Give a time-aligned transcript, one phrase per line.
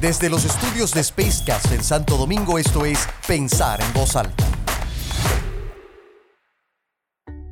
[0.00, 4.46] Desde los estudios de Spacecast en Santo Domingo, esto es Pensar en Voz Alta.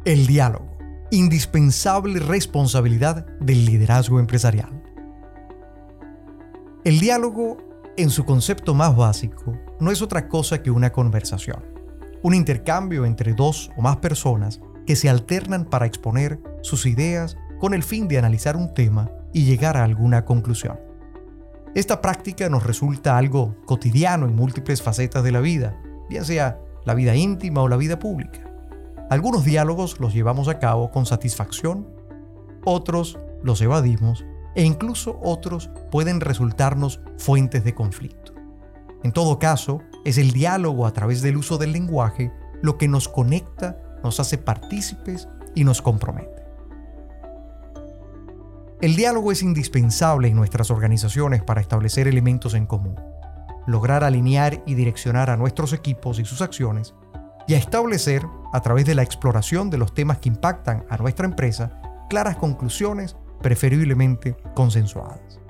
[0.06, 0.78] El diálogo,
[1.10, 4.82] indispensable responsabilidad del liderazgo empresarial.
[6.84, 7.58] El diálogo,
[7.98, 11.62] en su concepto más básico, no es otra cosa que una conversación,
[12.22, 17.74] un intercambio entre dos o más personas que se alternan para exponer sus ideas con
[17.74, 20.87] el fin de analizar un tema y llegar a alguna conclusión.
[21.74, 25.76] Esta práctica nos resulta algo cotidiano en múltiples facetas de la vida,
[26.08, 28.50] bien sea la vida íntima o la vida pública.
[29.10, 31.86] Algunos diálogos los llevamos a cabo con satisfacción,
[32.64, 38.32] otros los evadimos e incluso otros pueden resultarnos fuentes de conflicto.
[39.04, 43.08] En todo caso, es el diálogo a través del uso del lenguaje lo que nos
[43.08, 46.47] conecta, nos hace partícipes y nos compromete.
[48.80, 52.94] El diálogo es indispensable en nuestras organizaciones para establecer elementos en común,
[53.66, 56.94] lograr alinear y direccionar a nuestros equipos y sus acciones,
[57.48, 61.26] y a establecer, a través de la exploración de los temas que impactan a nuestra
[61.26, 65.40] empresa, claras conclusiones, preferiblemente consensuadas.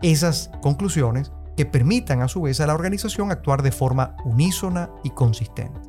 [0.00, 5.10] Esas conclusiones que permitan a su vez a la organización actuar de forma unísona y
[5.10, 5.80] consistente.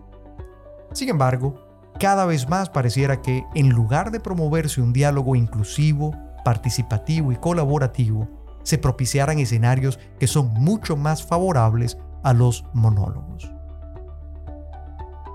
[0.93, 1.53] Sin embargo,
[1.99, 8.27] cada vez más pareciera que, en lugar de promoverse un diálogo inclusivo, participativo y colaborativo
[8.63, 13.51] se propiciaran escenarios que son mucho más favorables a los monólogos.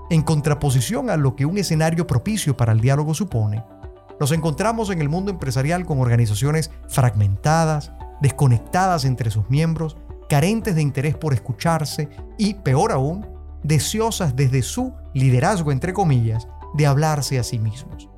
[0.09, 3.63] En contraposición a lo que un escenario propicio para el diálogo supone,
[4.19, 9.97] nos encontramos en el mundo empresarial con organizaciones fragmentadas, desconectadas entre sus miembros,
[10.29, 13.27] carentes de interés por escucharse y, peor aún,
[13.63, 18.09] deseosas desde su liderazgo, entre comillas, de hablarse a sí mismos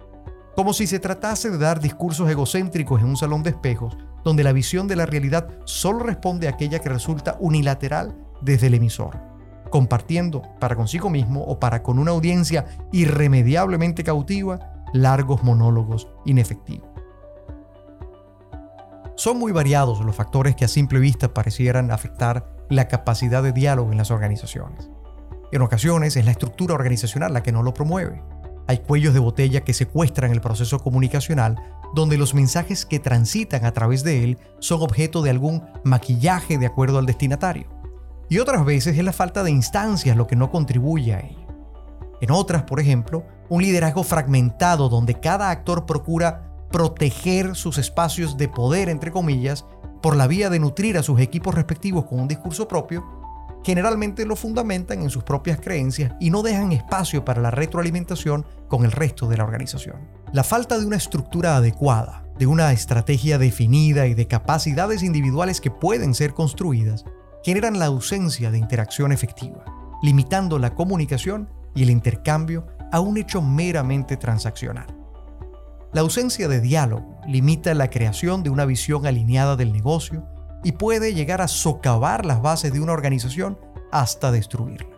[0.57, 4.53] como si se tratase de dar discursos egocéntricos en un salón de espejos, donde la
[4.53, 9.19] visión de la realidad solo responde a aquella que resulta unilateral desde el emisor,
[9.69, 16.89] compartiendo para consigo mismo o para con una audiencia irremediablemente cautiva largos monólogos inefectivos.
[19.15, 23.91] Son muy variados los factores que a simple vista parecieran afectar la capacidad de diálogo
[23.91, 24.89] en las organizaciones.
[25.51, 28.23] En ocasiones es la estructura organizacional la que no lo promueve
[28.67, 31.55] hay cuellos de botella que secuestran el proceso comunicacional,
[31.95, 36.65] donde los mensajes que transitan a través de él son objeto de algún maquillaje de
[36.65, 37.65] acuerdo al destinatario.
[38.29, 41.47] Y otras veces es la falta de instancias lo que no contribuye a ello.
[42.19, 48.49] En otras, por ejemplo, un liderazgo fragmentado donde cada actor procura proteger sus espacios de
[48.49, 49.65] poder, entre comillas,
[50.01, 53.05] por la vía de nutrir a sus equipos respectivos con un discurso propio,
[53.63, 58.85] generalmente lo fundamentan en sus propias creencias y no dejan espacio para la retroalimentación con
[58.85, 60.07] el resto de la organización.
[60.33, 65.71] La falta de una estructura adecuada, de una estrategia definida y de capacidades individuales que
[65.71, 67.05] pueden ser construidas,
[67.43, 69.63] generan la ausencia de interacción efectiva,
[70.01, 74.87] limitando la comunicación y el intercambio a un hecho meramente transaccional.
[75.93, 80.27] La ausencia de diálogo limita la creación de una visión alineada del negocio
[80.67, 83.57] y puede llegar a socavar las bases de una organización
[83.89, 84.89] hasta destruirla.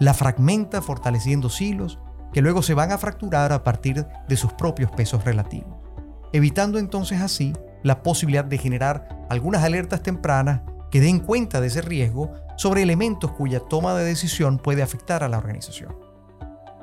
[0.00, 2.00] La fragmenta fortaleciendo silos
[2.32, 5.76] que luego se van a fracturar a partir de sus propios pesos relativos,
[6.32, 7.52] evitando entonces así
[7.84, 13.30] la posibilidad de generar algunas alertas tempranas que den cuenta de ese riesgo sobre elementos
[13.30, 15.94] cuya toma de decisión puede afectar a la organización.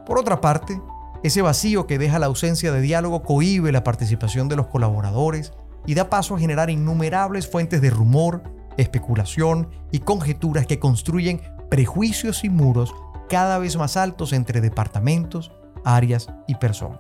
[0.06, 0.82] Por otra parte,
[1.24, 5.52] ese vacío que deja la ausencia de diálogo cohíbe la participación de los colaboradores
[5.86, 8.44] y da paso a generar innumerables fuentes de rumor,
[8.78, 12.94] especulación y conjeturas que construyen prejuicios y muros
[13.30, 15.52] cada vez más altos entre departamentos,
[15.84, 17.00] áreas y personas.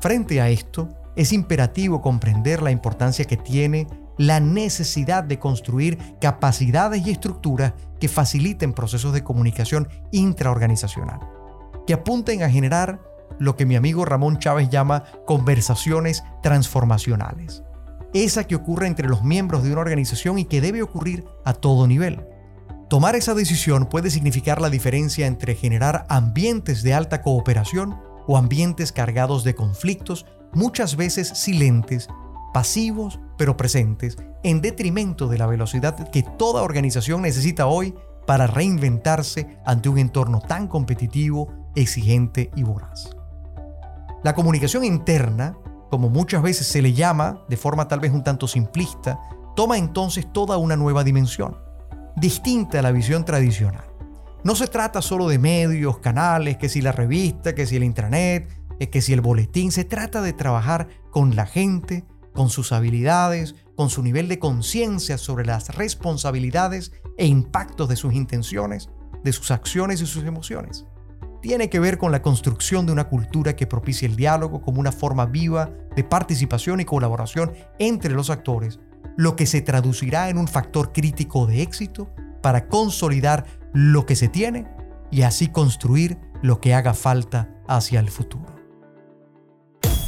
[0.00, 3.86] Frente a esto, es imperativo comprender la importancia que tiene
[4.16, 11.20] la necesidad de construir capacidades y estructuras que faciliten procesos de comunicación intraorganizacional,
[11.86, 13.00] que apunten a generar
[13.38, 17.62] lo que mi amigo Ramón Chávez llama conversaciones transformacionales.
[18.12, 21.86] Esa que ocurre entre los miembros de una organización y que debe ocurrir a todo
[21.86, 22.26] nivel.
[22.88, 27.96] Tomar esa decisión puede significar la diferencia entre generar ambientes de alta cooperación
[28.26, 32.08] o ambientes cargados de conflictos, muchas veces silentes,
[32.52, 37.94] pasivos pero presentes, en detrimento de la velocidad que toda organización necesita hoy
[38.26, 43.19] para reinventarse ante un entorno tan competitivo, exigente y voraz.
[44.22, 45.56] La comunicación interna,
[45.90, 49.18] como muchas veces se le llama de forma tal vez un tanto simplista,
[49.56, 51.56] toma entonces toda una nueva dimensión,
[52.16, 53.84] distinta a la visión tradicional.
[54.44, 58.48] No se trata solo de medios, canales, que si la revista, que si el intranet,
[58.78, 63.90] que si el boletín, se trata de trabajar con la gente, con sus habilidades, con
[63.90, 68.90] su nivel de conciencia sobre las responsabilidades e impactos de sus intenciones,
[69.24, 70.86] de sus acciones y sus emociones.
[71.40, 74.92] Tiene que ver con la construcción de una cultura que propicie el diálogo como una
[74.92, 78.78] forma viva de participación y colaboración entre los actores,
[79.16, 82.10] lo que se traducirá en un factor crítico de éxito
[82.42, 84.66] para consolidar lo que se tiene
[85.10, 88.54] y así construir lo que haga falta hacia el futuro.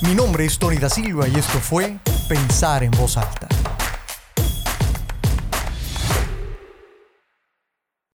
[0.03, 1.99] Mi nombre es Tony da Silva y esto fue
[2.29, 3.49] Pensar en voz alta.